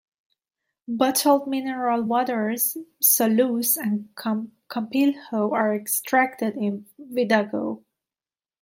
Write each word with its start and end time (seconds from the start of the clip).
Bottled 0.87 1.45
mineral 1.47 2.01
waters 2.01 2.75
"Salus" 2.99 3.77
and 3.77 4.09
"Campilho" 4.15 5.53
are 5.53 5.75
extracted 5.75 6.57
in 6.57 6.87
Vidago. 6.97 7.83